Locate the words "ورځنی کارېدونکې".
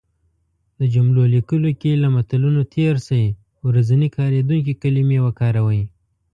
3.67-4.79